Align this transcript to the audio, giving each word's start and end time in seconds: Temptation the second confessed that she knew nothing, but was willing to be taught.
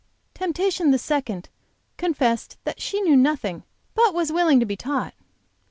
Temptation 0.33 0.89
the 0.89 0.97
second 0.97 1.49
confessed 1.95 2.57
that 2.63 2.81
she 2.81 3.01
knew 3.01 3.15
nothing, 3.15 3.61
but 3.93 4.15
was 4.15 4.31
willing 4.31 4.59
to 4.59 4.65
be 4.65 4.75
taught. 4.75 5.13